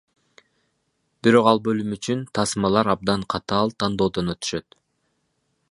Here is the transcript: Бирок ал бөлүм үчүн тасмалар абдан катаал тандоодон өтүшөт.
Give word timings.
Бирок 1.27 1.49
ал 1.51 1.61
бөлүм 1.67 1.93
үчүн 1.97 2.23
тасмалар 2.39 2.91
абдан 2.95 3.27
катаал 3.33 3.69
тандоодон 3.83 4.33
өтүшөт. 4.35 4.67